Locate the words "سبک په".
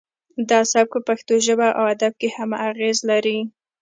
0.71-0.99